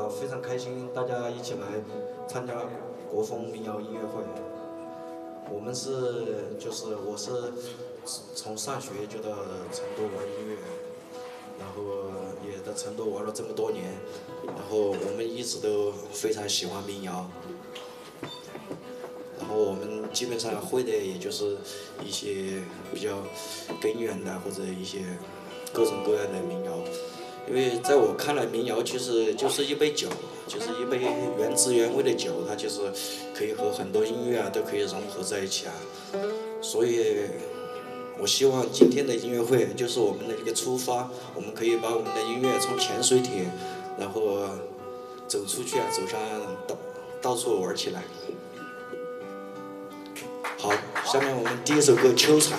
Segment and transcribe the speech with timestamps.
[0.00, 1.60] 啊非常开心大家一起来
[2.26, 2.54] 参加
[3.10, 4.22] 国风民谣音乐会
[5.52, 7.52] 我们是就是我是
[8.34, 9.28] 从上学就到
[9.70, 10.56] 成都玩音乐
[11.58, 12.10] 然后
[12.42, 13.84] 也在成都玩了这么多年
[14.46, 17.28] 然后我们一直都非常喜欢民谣。
[19.38, 21.56] 然后我们基本上会的也就是
[22.04, 22.62] 一些
[22.94, 23.18] 比较
[23.80, 25.00] 根源的或者一些
[25.72, 26.72] 各种各样的民谣。
[27.48, 30.08] 因为在我看来，民谣其实就是一杯酒，
[30.46, 31.00] 就是一杯
[31.38, 32.80] 原汁原味的酒，它就是
[33.34, 35.72] 可以和很多音乐啊都可以融合在一起啊。
[36.62, 37.16] 所以，
[38.18, 43.50] 我希望今天的音乐会就是我们的一个出发，我们可以把我们的音乐从潜水艇，
[43.98, 44.38] 然后
[45.26, 46.20] 走出去啊，走上
[46.68, 46.76] 到
[47.20, 48.02] 到处玩起来。
[50.58, 50.70] 好，
[51.04, 52.58] 下面我们第一首歌《秋蝉》。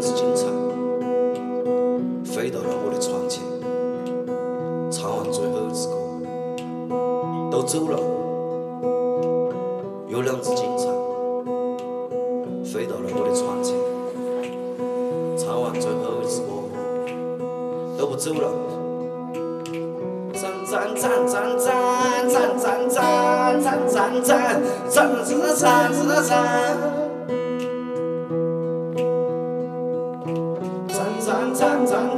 [0.00, 0.50] 两只金蝉
[2.24, 3.44] 飞到了我的窗前，
[4.90, 5.92] 唱完最后一支歌，
[7.50, 7.98] 都走了。
[10.08, 10.84] 有两只警察
[12.64, 13.76] 飞到了我的窗前，
[15.36, 16.46] 唱完最后一支歌，
[17.98, 18.50] 都不走了。
[20.32, 26.89] 赞赞赞赞赞赞赞赞赞赞赞赞赞赞。